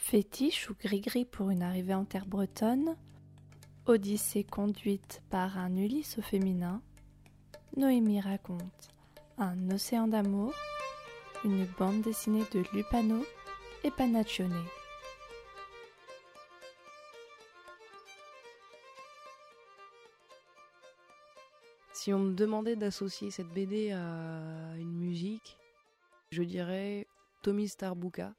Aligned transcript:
Fétiche 0.00 0.68
ou 0.70 0.74
gris-gris 0.74 1.26
pour 1.26 1.50
une 1.50 1.62
arrivée 1.62 1.94
en 1.94 2.04
terre 2.04 2.26
bretonne, 2.26 2.96
Odyssée 3.86 4.42
conduite 4.42 5.22
par 5.30 5.56
un 5.56 5.76
Ulysse 5.76 6.18
au 6.18 6.22
féminin, 6.22 6.82
Noémie 7.76 8.20
raconte 8.20 8.88
un 9.38 9.70
océan 9.70 10.08
d'amour, 10.08 10.52
une 11.44 11.64
bande 11.78 12.00
dessinée 12.00 12.44
de 12.52 12.64
Lupano 12.72 13.24
et 13.84 13.90
Panaccione. 13.92 14.64
Si 21.92 22.12
on 22.12 22.18
me 22.18 22.34
demandait 22.34 22.74
d'associer 22.74 23.30
cette 23.30 23.52
BD 23.52 23.92
à 23.92 24.74
une 24.76 24.98
musique, 24.98 25.56
je 26.32 26.42
dirais 26.42 27.06
Tommy 27.42 27.68
Starbucka 27.68 28.32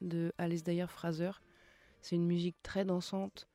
de 0.00 0.32
Alasdair 0.38 0.90
Fraser. 0.90 1.30
C'est 2.02 2.16
une 2.16 2.26
musique 2.26 2.56
très 2.62 2.84
dansante, 2.84 3.48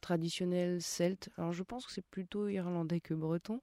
traditionnelle 0.00 0.82
celte. 0.82 1.30
Alors 1.36 1.52
je 1.52 1.62
pense 1.62 1.86
que 1.86 1.92
c'est 1.92 2.06
plutôt 2.06 2.48
irlandais 2.48 3.00
que 3.00 3.14
breton, 3.14 3.60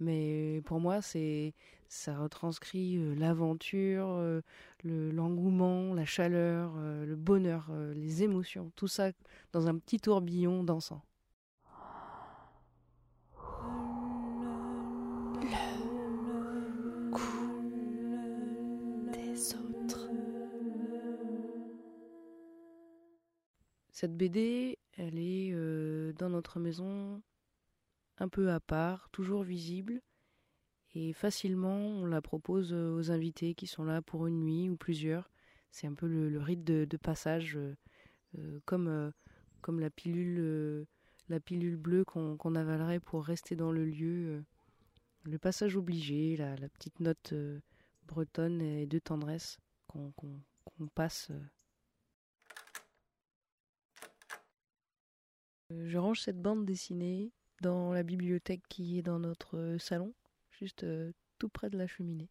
mais 0.00 0.60
pour 0.64 0.80
moi 0.80 1.00
c'est 1.00 1.54
ça 1.88 2.18
retranscrit 2.18 2.96
euh, 2.96 3.14
l'aventure, 3.14 4.08
euh, 4.08 4.42
l'engouement, 4.82 5.94
la 5.94 6.04
chaleur, 6.04 6.72
euh, 6.76 7.06
le 7.06 7.14
bonheur, 7.14 7.70
les 7.94 8.22
émotions, 8.24 8.72
tout 8.74 8.88
ça 8.88 9.12
dans 9.52 9.68
un 9.68 9.78
petit 9.78 10.00
tourbillon 10.00 10.64
dansant. 10.64 11.02
Cette 24.04 24.18
BD, 24.18 24.78
elle 24.98 25.18
est 25.18 25.50
euh, 25.54 26.12
dans 26.12 26.28
notre 26.28 26.60
maison 26.60 27.22
un 28.18 28.28
peu 28.28 28.50
à 28.50 28.60
part, 28.60 29.08
toujours 29.12 29.44
visible, 29.44 30.02
et 30.94 31.14
facilement 31.14 31.74
on 31.74 32.04
la 32.04 32.20
propose 32.20 32.74
euh, 32.74 32.94
aux 32.94 33.10
invités 33.10 33.54
qui 33.54 33.66
sont 33.66 33.82
là 33.82 34.02
pour 34.02 34.26
une 34.26 34.44
nuit 34.44 34.68
ou 34.68 34.76
plusieurs. 34.76 35.30
C'est 35.70 35.86
un 35.86 35.94
peu 35.94 36.06
le, 36.06 36.38
rite 36.38 36.64
de, 36.64 36.96
passage, 36.98 37.56
euh, 37.56 38.60
comme, 38.66 39.10
comme 39.62 39.80
la 39.80 39.88
pilule, 39.88 40.86
la 41.30 41.40
pilule 41.40 41.76
bleue 41.76 42.04
qu'on 42.04 42.54
avalerait 42.56 43.00
pour 43.00 43.24
rester 43.24 43.56
dans 43.56 43.72
le 43.72 43.86
lieu. 43.86 44.44
le 45.22 45.38
passage 45.38 45.78
obligé, 45.78 46.36
la, 46.36 46.68
petite 46.68 47.00
note 47.00 47.32
bretonne 48.06 48.60
et 48.60 48.84
de 48.84 48.98
tendresse 48.98 49.56
qu'on 49.86 50.88
passe 50.94 51.30
je 55.86 55.98
range 55.98 56.20
cette 56.20 56.40
bande 56.40 56.64
dessinée 56.64 57.32
dans 57.60 57.92
la 57.92 58.02
bibliothèque 58.02 58.62
qui 58.68 58.98
est 58.98 59.02
dans 59.02 59.18
notre 59.18 59.56
euh, 59.56 59.78
salon, 59.78 60.14
juste 60.50 60.84
euh, 60.84 61.12
tout 61.38 61.48
près 61.48 61.70
de 61.70 61.78
la 61.78 61.86
cheminée. 61.86 62.30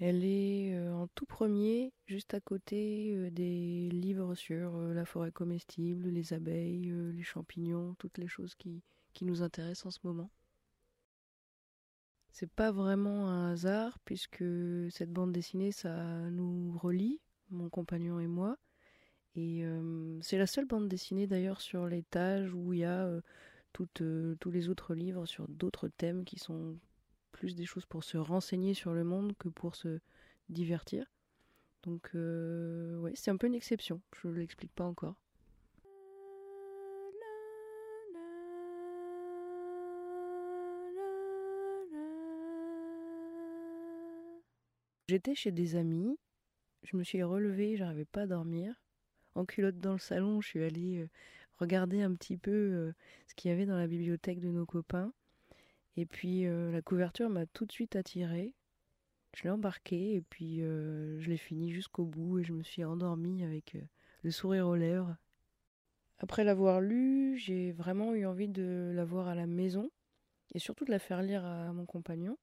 Elle 0.00 0.24
est 0.24 0.78
en 0.90 1.08
tout 1.08 1.26
premier, 1.26 1.92
juste 2.06 2.32
à 2.32 2.40
côté 2.40 3.30
des 3.32 3.88
livres 3.90 4.36
sur 4.36 4.78
la 4.78 5.04
forêt 5.04 5.32
comestible, 5.32 6.08
les 6.08 6.32
abeilles, 6.32 6.92
les 7.12 7.22
champignons, 7.24 7.96
toutes 7.98 8.18
les 8.18 8.28
choses 8.28 8.54
qui, 8.54 8.84
qui 9.12 9.24
nous 9.24 9.42
intéressent 9.42 9.86
en 9.86 9.90
ce 9.90 9.98
moment. 10.04 10.30
C'est 12.30 12.50
pas 12.52 12.70
vraiment 12.70 13.28
un 13.28 13.50
hasard 13.50 13.98
puisque 14.04 14.44
cette 14.90 15.12
bande 15.12 15.32
dessinée, 15.32 15.72
ça 15.72 16.30
nous 16.30 16.78
relie, 16.78 17.20
mon 17.50 17.68
compagnon 17.68 18.20
et 18.20 18.28
moi. 18.28 18.56
Et 19.38 19.64
euh, 19.64 20.18
c'est 20.20 20.36
la 20.36 20.48
seule 20.48 20.64
bande 20.64 20.88
dessinée 20.88 21.28
d'ailleurs 21.28 21.60
sur 21.60 21.86
l'étage 21.86 22.52
où 22.54 22.72
il 22.72 22.80
y 22.80 22.84
a 22.84 23.06
euh, 23.06 23.20
euh, 24.00 24.34
tous 24.40 24.50
les 24.50 24.68
autres 24.68 24.96
livres 24.96 25.26
sur 25.26 25.46
d'autres 25.46 25.86
thèmes 25.86 26.24
qui 26.24 26.40
sont 26.40 26.76
plus 27.30 27.54
des 27.54 27.64
choses 27.64 27.86
pour 27.86 28.02
se 28.02 28.16
renseigner 28.18 28.74
sur 28.74 28.92
le 28.92 29.04
monde 29.04 29.36
que 29.38 29.48
pour 29.48 29.76
se 29.76 30.00
divertir. 30.48 31.06
Donc 31.84 32.10
ouais, 32.14 33.12
c'est 33.14 33.30
un 33.30 33.36
peu 33.36 33.46
une 33.46 33.54
exception, 33.54 34.00
je 34.20 34.26
ne 34.26 34.34
l'explique 34.34 34.74
pas 34.74 34.82
encore. 34.82 35.14
J'étais 45.06 45.36
chez 45.36 45.52
des 45.52 45.76
amis, 45.76 46.18
je 46.82 46.96
me 46.96 47.04
suis 47.04 47.22
relevée, 47.22 47.76
j'arrivais 47.76 48.04
pas 48.04 48.22
à 48.22 48.26
dormir 48.26 48.74
en 49.34 49.44
culotte 49.44 49.78
dans 49.78 49.92
le 49.92 49.98
salon, 49.98 50.40
je 50.40 50.48
suis 50.48 50.62
allée 50.62 50.98
euh, 50.98 51.08
regarder 51.58 52.02
un 52.02 52.14
petit 52.14 52.36
peu 52.36 52.50
euh, 52.50 52.92
ce 53.26 53.34
qu'il 53.34 53.50
y 53.50 53.54
avait 53.54 53.66
dans 53.66 53.76
la 53.76 53.86
bibliothèque 53.86 54.40
de 54.40 54.50
nos 54.50 54.66
copains. 54.66 55.12
Et 55.96 56.06
puis 56.06 56.46
euh, 56.46 56.70
la 56.70 56.82
couverture 56.82 57.28
m'a 57.28 57.46
tout 57.46 57.66
de 57.66 57.72
suite 57.72 57.96
attirée. 57.96 58.54
Je 59.34 59.44
l'ai 59.44 59.50
embarquée 59.50 60.14
et 60.14 60.22
puis 60.22 60.60
je 60.60 61.28
l'ai 61.28 61.36
fini 61.36 61.70
jusqu'au 61.70 62.06
bout 62.06 62.38
et 62.38 62.44
je 62.44 62.54
me 62.54 62.62
suis 62.62 62.82
endormie 62.82 63.44
avec 63.44 63.76
le 64.22 64.30
sourire 64.30 64.66
aux 64.66 64.74
lèvres. 64.74 65.16
Après 66.18 66.44
l'avoir 66.44 66.80
lu, 66.80 67.36
j'ai 67.36 67.72
vraiment 67.72 68.14
eu 68.14 68.24
envie 68.24 68.48
de 68.48 68.90
la 68.94 69.04
voir 69.04 69.28
à 69.28 69.34
la 69.34 69.46
maison 69.46 69.90
et 70.54 70.58
surtout 70.58 70.86
de 70.86 70.90
la 70.90 70.98
faire 70.98 71.20
lire 71.20 71.44
à 71.44 71.74
mon 71.74 71.84
compagnon. 71.84 72.38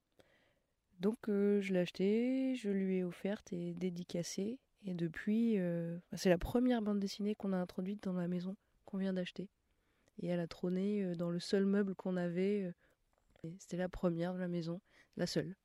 Donc 0.99 1.17
je 1.25 1.73
l'ai 1.73 1.79
achetée, 1.79 2.55
je 2.55 2.69
lui 2.69 2.97
ai 2.97 3.03
offerte 3.03 3.51
et 3.51 3.73
dédicacée 3.73 4.59
et 4.85 4.93
depuis, 4.93 5.57
euh, 5.57 5.97
c'est 6.13 6.29
la 6.29 6.37
première 6.37 6.81
bande 6.83 6.99
dessinée 6.99 7.33
qu'on 7.33 7.53
a 7.53 7.57
introduite 7.57 8.03
dans 8.03 8.13
la 8.13 8.27
maison 8.27 8.55
qu'on 8.85 8.97
vient 8.97 9.13
d'acheter. 9.13 9.49
Et 10.19 10.27
elle 10.27 10.39
a 10.39 10.47
trôné 10.47 11.03
euh, 11.03 11.15
dans 11.15 11.31
le 11.31 11.39
seul 11.39 11.65
meuble 11.65 11.95
qu'on 11.95 12.17
avait. 12.17 12.71
Euh, 13.43 13.49
c'était 13.57 13.77
la 13.77 13.89
première 13.89 14.35
de 14.35 14.39
la 14.39 14.47
maison, 14.47 14.79
la 15.17 15.25
seule. 15.25 15.55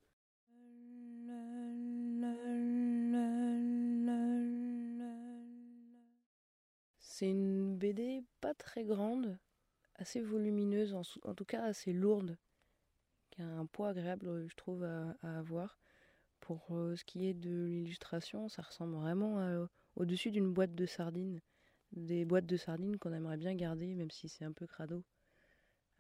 C'est 6.99 7.29
une 7.29 7.77
BD 7.77 8.25
pas 8.41 8.55
très 8.55 8.85
grande, 8.85 9.39
assez 9.97 10.23
volumineuse, 10.23 10.95
en, 10.95 11.35
tout 11.35 11.45
cas 11.45 11.63
assez 11.65 11.93
lourde, 11.93 12.39
qui 13.31 13.43
a 13.43 13.47
un 13.47 13.67
poids 13.67 13.91
agréable, 13.91 14.49
je 14.49 14.57
trouve, 14.57 14.85
à 14.85 15.15
avoir. 15.23 15.79
Pour 16.51 16.67
euh, 16.77 16.97
ce 16.97 17.05
qui 17.05 17.29
est 17.29 17.35
de 17.35 17.67
l'illustration, 17.67 18.49
ça 18.49 18.63
ressemble 18.63 18.97
vraiment 18.97 19.39
au-dessus 19.95 20.33
d'une 20.33 20.53
boîte 20.53 20.75
de 20.75 20.85
sardines. 20.85 21.41
Des 21.93 22.25
boîtes 22.25 22.47
de 22.47 22.57
sardines 22.57 22.99
qu'on 22.99 23.13
aimerait 23.13 23.37
bien 23.37 23.55
garder, 23.55 23.95
même 23.95 24.11
si 24.11 24.29
c'est 24.29 24.45
un 24.45 24.51
peu 24.51 24.67
crado. 24.67 25.05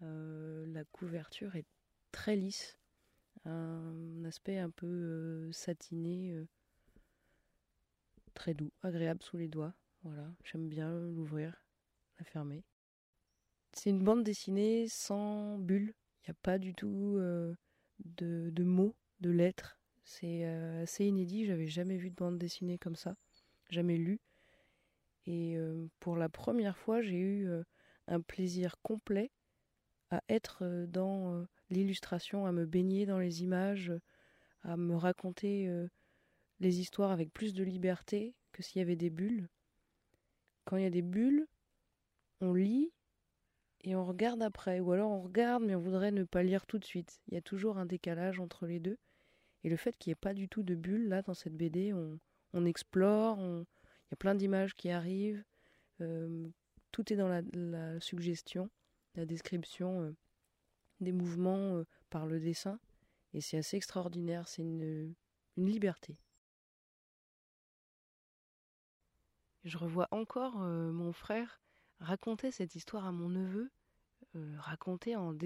Euh, 0.03 0.67
la 0.67 0.85
couverture 0.87 1.55
est 1.55 1.69
très 2.11 2.35
lisse, 2.35 2.77
un 3.45 4.25
aspect 4.25 4.59
un 4.59 4.71
peu 4.71 4.89
euh, 4.89 5.53
satiné, 5.53 6.35
très 8.35 8.53
doux, 8.53 8.73
agréable 8.83 9.23
sous 9.23 9.37
les 9.37 9.47
doigts. 9.47 9.77
Voilà, 10.03 10.35
j'aime 10.43 10.69
bien 10.69 10.99
l'ouvrir, 10.99 11.65
la 12.19 12.25
fermer. 12.25 12.65
C'est 13.73 13.91
une 13.91 14.03
bande 14.03 14.25
dessinée 14.25 14.89
sans 14.89 15.59
bulles. 15.59 15.95
Il 16.25 16.31
n'y 16.31 16.33
a 16.33 16.39
pas 16.43 16.59
du 16.59 16.75
tout 16.75 17.21
de 18.01 18.65
mots, 18.65 18.97
de 19.21 19.31
lettres. 19.31 19.80
C'est 20.05 20.45
euh, 20.45 20.83
assez 20.83 21.05
inédit, 21.07 21.47
j'avais 21.47 21.69
jamais 21.69 21.97
vu 21.97 22.11
de 22.11 22.15
bande 22.15 22.39
dessinée 22.39 22.79
comme 22.79 22.97
ça, 22.97 23.17
jamais 23.69 23.97
lu. 23.97 24.21
Et 25.27 25.57
euh, 25.57 25.87
pour 26.01 26.17
la 26.17 26.29
première 26.29 26.77
fois, 26.77 27.03
j'ai 27.03 27.19
eu 27.19 27.49
euh, 27.49 27.63
un 28.07 28.21
plaisir 28.21 28.77
complet 28.83 29.31
à 30.11 30.23
être 30.29 30.87
dans 30.89 31.47
l'illustration, 31.69 32.45
à 32.45 32.51
me 32.51 32.67
baigner 32.67 33.07
dans 33.07 33.21
les 33.21 33.45
images, 33.45 33.93
à 34.63 34.77
me 34.77 34.97
raconter 34.97 35.71
les 36.59 36.81
histoires 36.81 37.13
avec 37.13 37.33
plus 37.33 37.55
de 37.55 37.63
liberté 37.63 38.35
que 38.51 38.61
s'il 38.61 38.81
y 38.81 38.83
avait 38.83 38.97
des 38.97 39.11
bulles. 39.11 39.49
Quand 40.65 40.79
il 40.79 40.83
y 40.83 40.87
a 40.87 40.91
des 40.91 41.03
bulles, 41.03 41.47
on 42.41 42.55
lit 42.55 42.93
et 43.83 43.95
on 43.95 44.05
regarde 44.05 44.43
après, 44.43 44.81
ou 44.81 44.91
alors 44.91 45.13
on 45.13 45.23
regarde 45.23 45.63
mais 45.63 45.77
on 45.77 45.81
voudrait 45.81 46.11
ne 46.11 46.25
pas 46.25 46.43
lire 46.43 46.67
tout 46.67 46.81
de 46.81 46.85
suite. 46.85 47.21
Il 47.29 47.35
y 47.35 47.37
a 47.39 47.43
toujours 47.43 47.79
un 47.79 47.87
décalage 47.87 48.41
entre 48.41 48.67
les 48.67 48.81
deux. 48.81 48.99
Et 49.65 49.69
le 49.69 49.77
fait 49.77 49.97
qu'il 49.99 50.11
n'y 50.11 50.13
ait 50.13 50.17
pas 50.17 50.35
du 50.35 50.49
tout 50.49 50.63
de 50.63 50.75
bulles 50.75 51.09
là 51.09 51.23
dans 51.23 51.35
cette 51.35 51.57
BD, 51.57 51.93
on, 51.93 52.65
explore, 52.65 53.39
il 53.39 53.67
y 54.11 54.15
a 54.15 54.17
plein 54.17 54.35
d'images 54.35 54.75
qui 54.75 54.91
arrivent, 54.91 55.45
euh, 56.01 56.49
tout 56.93 57.13
est 57.13 57.17
dans 57.17 57.29
la, 57.29 58.01
suggestion, 58.01 58.71
la 59.15 59.27
description 59.27 60.03
euh, 60.03 60.17
des 61.01 61.13
mouvements 61.13 61.77
euh, 61.77 61.87
par 62.09 62.27
le 62.27 62.41
dessin, 62.41 62.81
et 63.33 63.41
c'est 63.41 63.59
assez 63.59 63.77
extraordinaire, 63.77 64.49
c'est 64.49 64.63
une, 64.63 65.15
liberté. 65.57 66.17
Je 69.65 69.77
revois 69.77 70.09
encore 70.11 70.57
mon 70.57 71.13
frère 71.13 71.61
raconter 71.99 72.51
cette 72.51 72.75
histoire 72.77 73.05
à 73.05 73.13
mon 73.13 73.29
neveu, 73.29 73.71
raconter 74.57 75.17
en, 75.17 75.37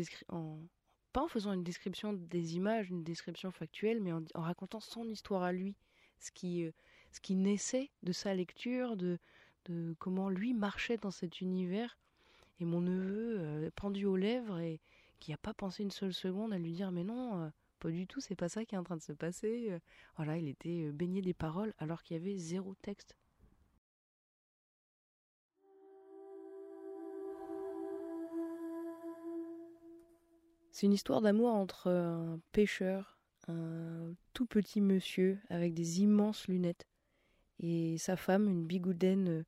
pas 1.14 1.22
en 1.22 1.28
faisant 1.28 1.52
une 1.52 1.62
description 1.62 2.12
des 2.12 2.56
images, 2.56 2.90
une 2.90 3.04
description 3.04 3.52
factuelle, 3.52 4.00
mais 4.02 4.12
en, 4.12 4.24
racontant 4.34 4.80
son 4.80 5.08
histoire 5.08 5.44
à 5.44 5.52
lui, 5.52 5.76
ce 6.18 6.32
qui, 6.32 6.64
euh, 6.64 6.72
ce 7.12 7.20
qui 7.20 7.36
naissait 7.36 7.92
de 8.02 8.10
sa 8.10 8.34
lecture, 8.34 8.96
de, 8.96 9.20
de 9.66 9.94
comment 10.00 10.28
lui 10.28 10.54
marchait 10.54 10.96
dans 10.96 11.12
cet 11.12 11.40
univers. 11.40 11.96
Et 12.58 12.64
mon 12.64 12.80
neveu, 12.80 13.36
euh, 13.38 13.70
pendu 13.76 14.06
aux 14.06 14.16
lèvres 14.16 14.58
et 14.58 14.80
qui 15.20 15.30
n'a 15.30 15.36
pas 15.36 15.54
pensé 15.54 15.84
une 15.84 15.92
seule 15.92 16.12
seconde 16.12 16.52
à 16.52 16.58
lui 16.58 16.72
dire 16.72 16.90
mais 16.90 17.04
non, 17.04 17.44
euh, 17.44 17.48
pas 17.78 17.90
du 17.90 18.08
tout, 18.08 18.20
c'est 18.20 18.34
pas 18.34 18.48
ça 18.48 18.64
qui 18.64 18.74
est 18.74 18.78
en 18.78 18.84
train 18.84 18.96
de 18.96 19.02
se 19.02 19.12
passer. 19.12 19.70
Voilà, 20.16 20.36
il 20.36 20.48
était 20.48 20.90
baigné 20.90 21.22
des 21.22 21.34
paroles 21.34 21.74
alors 21.78 22.02
qu'il 22.02 22.16
y 22.16 22.20
avait 22.20 22.36
zéro 22.36 22.74
texte. 22.82 23.14
C'est 30.84 30.88
une 30.88 30.92
histoire 30.92 31.22
d'amour 31.22 31.48
entre 31.48 31.88
un 31.88 32.38
pêcheur, 32.52 33.18
un 33.48 34.12
tout 34.34 34.44
petit 34.44 34.82
monsieur 34.82 35.40
avec 35.48 35.72
des 35.72 36.02
immenses 36.02 36.46
lunettes, 36.46 36.86
et 37.58 37.96
sa 37.96 38.18
femme, 38.18 38.50
une 38.50 38.66
bigoudaine 38.66 39.46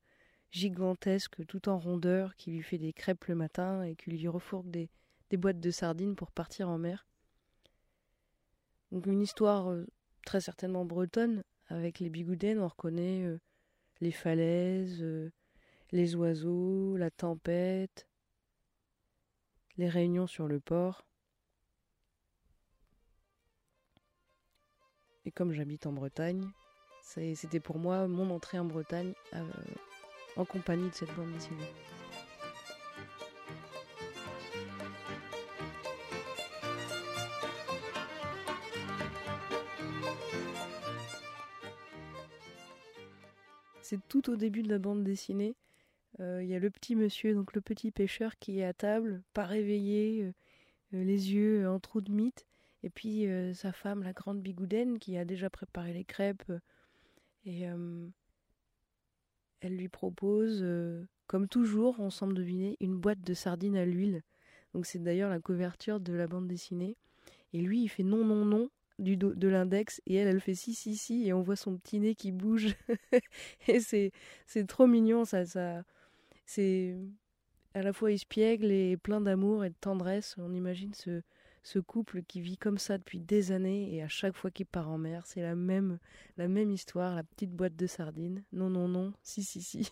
gigantesque, 0.49 1.45
tout 1.45 1.69
en 1.69 1.77
rondeur, 1.77 2.35
qui 2.37 2.49
lui 2.49 2.63
fait 2.63 2.79
des 2.79 2.91
crêpes 2.91 3.25
le 3.25 3.35
matin 3.35 3.83
et 3.83 3.95
qui 3.95 4.09
lui 4.09 4.27
refourgue 4.27 4.71
des, 4.71 4.89
boîtes 5.37 5.59
de 5.59 5.69
sardines 5.69 6.15
pour 6.15 6.31
partir 6.31 6.69
en 6.69 6.79
mer. 6.79 7.05
Donc 8.91 9.05
une 9.05 9.21
histoire 9.21 9.69
euh, 9.69 9.85
très 10.25 10.41
certainement 10.41 10.85
bretonne, 10.85 11.43
avec 11.67 11.99
les 11.99 12.09
bigoudaines, 12.09 12.59
on 12.59 12.67
reconnaît 12.67 13.21
euh, 13.25 13.39
les 14.01 14.11
falaises, 14.11 15.03
euh, 15.03 15.31
les 15.91 16.15
oiseaux, 16.15 16.97
la 16.97 17.11
tempête, 17.11 18.09
les 19.77 19.87
réunions 19.87 20.25
sur 20.25 20.47
le 20.47 20.59
port. 20.59 21.06
Et 25.27 25.31
comme 25.31 25.51
j'habite 25.51 25.85
en 25.85 25.91
Bretagne, 25.91 26.49
c'était 27.01 27.59
pour 27.59 27.79
moi 27.79 28.07
mon 28.07 28.29
entrée 28.29 28.59
en 28.59 28.63
Bretagne 28.63 29.13
euh, 29.33 29.43
en 30.37 30.45
compagnie 30.45 30.89
de 30.89 30.95
cette 30.95 31.13
bande 31.15 31.33
dessinée. 31.33 31.65
C'est 43.81 43.99
tout 44.07 44.29
au 44.29 44.37
début 44.37 44.63
de 44.63 44.69
la 44.69 44.79
bande 44.79 45.03
dessinée. 45.03 45.57
Euh, 46.21 46.41
il 46.41 46.47
y 46.47 46.55
a 46.55 46.59
le 46.59 46.69
petit 46.69 46.95
monsieur, 46.95 47.33
donc 47.35 47.53
le 47.53 47.59
petit 47.59 47.91
pêcheur 47.91 48.39
qui 48.39 48.59
est 48.59 48.65
à 48.65 48.73
table, 48.73 49.21
pas 49.33 49.43
réveillé, 49.43 50.23
euh, 50.23 50.31
les 50.93 51.33
yeux 51.33 51.69
en 51.69 51.81
trou 51.81 51.99
de 51.99 52.13
mythe, 52.13 52.45
et 52.87 52.89
puis 52.89 53.27
euh, 53.27 53.53
sa 53.53 53.73
femme, 53.73 54.01
la 54.01 54.13
grande 54.13 54.41
bigoudaine, 54.41 54.97
qui 54.97 55.17
a 55.17 55.25
déjà 55.25 55.49
préparé 55.49 55.91
les 55.91 56.05
crêpes. 56.05 56.49
Euh, 56.49 56.59
et 57.43 57.67
euh, 57.67 58.07
elle 59.59 59.75
lui 59.75 59.89
propose, 59.89 60.65
comme 61.27 61.49
toujours, 61.49 61.99
on 61.99 62.09
semble 62.09 62.33
deviner, 62.33 62.77
une 62.79 62.97
boîte 62.97 63.19
de 63.19 63.33
sardines 63.33 63.75
à 63.75 63.83
l'huile. 63.83 64.23
Donc 64.73 64.85
c'est 64.85 64.99
d'ailleurs 64.99 65.29
la 65.29 65.41
couverture 65.41 65.99
de 65.99 66.13
la 66.13 66.27
bande 66.27 66.47
dessinée. 66.47 66.95
Et 67.51 67.59
lui, 67.59 67.81
il 67.83 67.89
fait 67.89 68.03
non, 68.03 68.23
non, 68.23 68.45
non 68.45 68.69
du 68.99 69.17
de 69.17 69.47
l'index 69.47 70.01
et 70.07 70.15
elle, 70.15 70.27
elle 70.29 70.41
fait 70.41 70.55
si, 70.55 70.73
si, 70.73 70.95
si 70.95 71.27
et 71.27 71.33
on 71.33 71.41
voit 71.41 71.55
son 71.57 71.77
petit 71.77 71.99
nez 71.99 72.15
qui 72.15 72.31
bouge. 72.31 72.73
et 73.67 73.81
c'est, 73.81 74.11
c'est 74.45 74.65
trop 74.65 74.87
mignon, 74.87 75.25
ça, 75.25 75.45
ça, 75.45 75.83
c'est 76.45 76.95
à 77.73 77.81
la 77.81 77.91
fois 77.91 78.13
espiègle 78.13 78.71
et 78.71 78.95
plein 78.95 79.19
d'amour 79.19 79.65
et 79.65 79.69
de 79.71 79.75
tendresse. 79.79 80.35
On 80.37 80.53
imagine 80.53 80.93
ce, 80.93 81.21
ce 81.67 81.79
couple 81.79 82.23
qui 82.23 82.39
vit 82.39 82.55
comme 82.55 82.77
ça 82.77 82.97
depuis 82.97 83.19
des 83.19 83.51
années 83.51 83.93
et 83.93 84.01
à 84.01 84.07
chaque 84.07 84.37
fois 84.37 84.49
qu'il 84.49 84.65
part 84.65 84.89
en 84.89 84.97
mer, 84.97 85.25
c'est 85.25 85.41
la 85.41 85.53
même, 85.53 85.99
la 86.37 86.47
même 86.47 86.71
histoire, 86.71 87.13
la 87.13 87.23
petite 87.23 87.51
boîte 87.51 87.75
de 87.75 87.87
sardines. 87.87 88.41
Non, 88.53 88.69
non, 88.69 88.87
non, 88.87 89.11
si, 89.21 89.43
si, 89.43 89.61
si. 89.61 89.91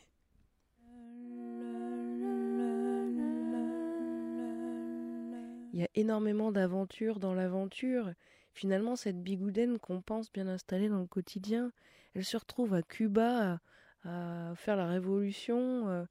Il 5.74 5.82
y 5.82 5.84
a 5.84 5.90
énormément 5.96 6.54
d'aventures 6.54 7.20
dans 7.20 7.34
l'aventure. 7.34 8.14
Finalement, 8.54 8.96
cette 8.96 9.22
bigoudaine 9.22 9.78
qu'on 9.78 10.00
pense 10.00 10.32
bien 10.32 10.48
installée 10.48 10.88
dans 10.88 11.02
le 11.02 11.08
quotidien, 11.08 11.74
elle 12.14 12.24
se 12.24 12.38
retrouve 12.38 12.74
à 12.74 12.84
Cuba 12.84 13.60
à, 14.06 14.54
faire 14.56 14.78
la 14.78 14.88
révolution. 14.88 15.90
Euh, 15.90 16.06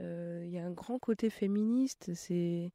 euh, 0.00 0.42
il 0.44 0.50
y 0.50 0.58
a 0.58 0.66
un 0.66 0.70
grand 0.70 0.98
côté 0.98 1.30
féministe. 1.30 2.10
C'est 2.12 2.72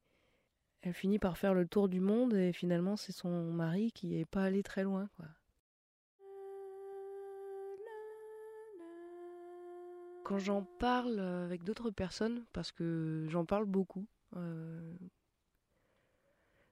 elle 0.84 0.92
finit 0.92 1.18
par 1.18 1.38
faire 1.38 1.54
le 1.54 1.66
tour 1.66 1.88
du 1.88 1.98
monde 1.98 2.34
et 2.34 2.52
finalement 2.52 2.96
c'est 2.96 3.12
son 3.12 3.50
mari 3.52 3.90
qui 3.92 4.18
est 4.18 4.26
pas 4.26 4.44
allé 4.44 4.62
très 4.62 4.84
loin 4.84 5.08
quoi. 5.16 5.26
Quand 10.24 10.38
j'en 10.38 10.62
parle 10.78 11.18
avec 11.20 11.64
d'autres 11.64 11.90
personnes, 11.90 12.46
parce 12.54 12.72
que 12.72 13.26
j'en 13.28 13.44
parle 13.44 13.66
beaucoup, 13.66 14.06
euh, 14.36 14.94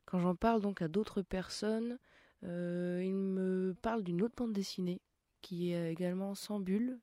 quand 0.07 0.21
j'en 0.21 0.35
parle 0.35 0.63
donc 0.63 0.81
à 0.81 0.89
d'autres 0.89 1.21
personnes, 1.21 1.99
euh, 2.45 3.03
ils 3.05 3.15
me 3.15 3.75
parlent 3.83 4.05
d'une 4.05 4.23
autre 4.23 4.35
bande 4.37 4.55
dessinée 4.55 5.03
qui 5.43 5.73
est 5.73 5.93
également 5.93 6.35
sans 6.35 6.61
bulle, 6.61 6.99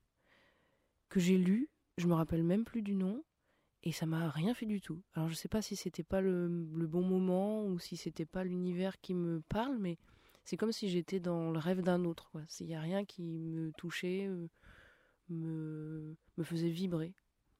que 1.09 1.19
j'ai 1.19 1.37
lue, 1.37 1.69
je 1.97 2.07
me 2.07 2.15
rappelle 2.15 2.43
même 2.43 2.65
plus 2.65 2.81
du 2.81 2.95
nom, 2.95 3.23
et 3.83 3.91
ça 3.91 4.05
m'a 4.05 4.29
rien 4.29 4.53
fait 4.53 4.65
du 4.65 4.81
tout. 4.81 5.01
Alors 5.13 5.29
je 5.29 5.35
sais 5.35 5.47
pas 5.47 5.61
si 5.61 5.75
c'était 5.75 6.03
pas 6.03 6.21
le, 6.21 6.47
bon 6.47 7.01
moment 7.01 7.65
ou 7.65 7.79
si 7.79 7.97
c'était 7.97 8.25
pas 8.25 8.43
l'univers 8.43 8.99
qui 8.99 9.13
me 9.13 9.41
parle, 9.41 9.77
mais 9.77 9.97
c'est 10.43 10.57
comme 10.57 10.71
si 10.71 10.89
j'étais 10.89 11.19
dans 11.19 11.51
le 11.51 11.59
rêve 11.59 11.81
d'un 11.81 12.03
autre. 12.05 12.31
Il 12.59 12.67
n'y 12.67 12.75
a 12.75 12.81
rien 12.81 13.05
qui 13.05 13.23
me 13.23 13.71
touchait, 13.73 14.27
euh, 14.27 14.47
me, 15.29 16.15
me 16.37 16.43
faisait 16.43 16.69
vibrer. 16.69 17.13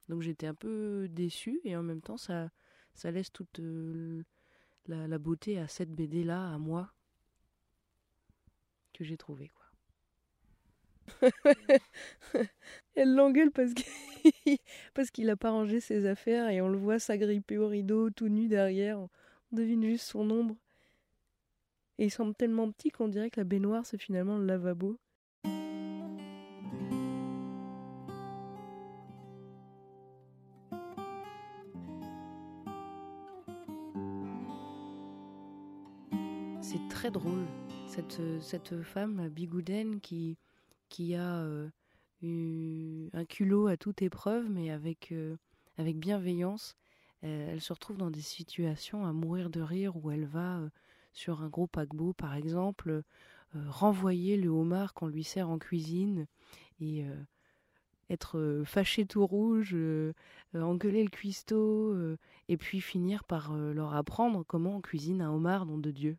Donc 0.09 0.21
j'étais 0.21 0.47
un 0.47 0.55
peu 0.55 1.07
déçue 1.09 1.61
et 1.63 1.75
en 1.77 1.83
même 1.83 2.01
temps 2.01 2.17
ça, 2.17 2.49
ça 2.95 3.11
laisse 3.11 3.31
toute 3.31 3.59
euh, 3.59 4.23
la, 4.87 5.07
la, 5.07 5.19
beauté 5.19 5.59
à 5.59 5.67
cette 5.67 5.93
BD 5.93 6.23
là, 6.23 6.51
à 6.51 6.57
moi, 6.57 6.91
que 8.93 9.03
j'ai 9.03 9.17
trouvé 9.17 9.49
quoi. 9.49 9.58
Elle 12.95 13.15
l'engueule 13.15 13.51
parce 13.51 13.73
qu'il 14.43 14.57
parce 14.93 15.09
a 15.29 15.35
pas 15.35 15.51
rangé 15.51 15.79
ses 15.79 16.05
affaires 16.05 16.49
et 16.49 16.61
on 16.61 16.69
le 16.69 16.77
voit 16.77 16.99
s'agripper 16.99 17.57
au 17.57 17.67
rideau 17.67 18.09
tout 18.09 18.29
nu 18.29 18.47
derrière. 18.47 18.99
On 18.99 19.09
devine 19.51 19.83
juste 19.83 20.05
son 20.05 20.29
ombre. 20.29 20.55
Et 21.97 22.05
il 22.05 22.11
semble 22.11 22.35
tellement 22.35 22.71
petit 22.71 22.89
qu'on 22.91 23.07
dirait 23.07 23.29
que 23.29 23.39
la 23.39 23.43
baignoire 23.43 23.85
c'est 23.85 23.97
finalement 23.97 24.37
le 24.37 24.45
lavabo. 24.45 24.97
C'est 36.61 36.87
très 36.87 37.09
drôle, 37.09 37.47
cette, 37.87 38.21
cette 38.41 38.83
femme, 38.83 39.27
Bigoudaine, 39.29 39.99
qui, 40.01 40.37
qui 40.89 41.15
a 41.15 41.37
euh, 41.37 41.69
un 42.21 43.25
culot 43.25 43.67
à 43.67 43.77
toute 43.77 44.01
épreuve, 44.01 44.49
mais 44.49 44.71
avec, 44.71 45.11
euh, 45.11 45.37
avec 45.77 45.97
bienveillance. 45.97 46.75
Euh, 47.23 47.51
elle 47.51 47.61
se 47.61 47.73
retrouve 47.73 47.97
dans 47.97 48.11
des 48.11 48.21
situations 48.21 49.05
à 49.05 49.13
mourir 49.13 49.49
de 49.49 49.61
rire 49.61 49.95
où 49.95 50.11
elle 50.11 50.25
va 50.25 50.61
sur 51.13 51.41
un 51.41 51.49
gros 51.49 51.67
paquebot, 51.67 52.13
par 52.13 52.35
exemple, 52.35 53.03
renvoyer 53.53 54.37
le 54.37 54.49
homard 54.49 54.93
qu'on 54.93 55.07
lui 55.07 55.23
sert 55.23 55.49
en 55.49 55.57
cuisine 55.57 56.27
et 56.79 57.03
être 58.11 58.61
fâché 58.63 59.07
tout 59.07 59.25
rouge, 59.25 59.75
engueuler 60.53 61.03
le 61.03 61.09
cuistot, 61.09 62.15
et 62.47 62.57
puis 62.57 62.79
finir 62.79 63.23
par 63.23 63.57
leur 63.57 63.95
apprendre 63.95 64.45
comment 64.45 64.77
on 64.77 64.81
cuisine 64.81 65.21
un 65.21 65.31
homard, 65.31 65.65
nom 65.65 65.79
de 65.79 65.91
Dieu. 65.91 66.17